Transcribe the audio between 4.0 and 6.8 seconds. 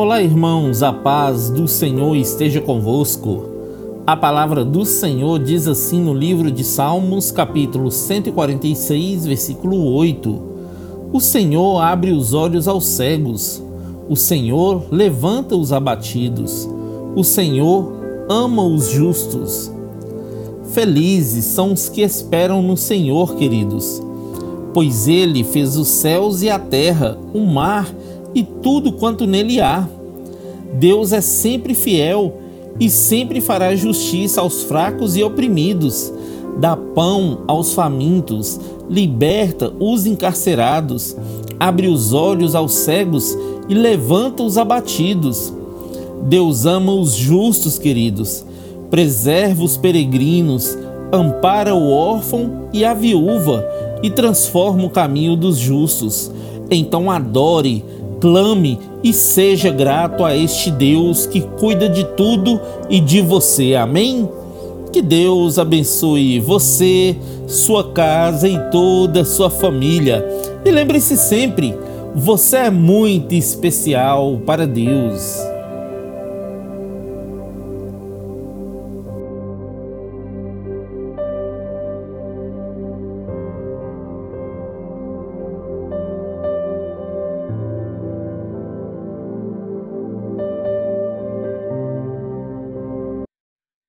A palavra do Senhor diz assim no livro de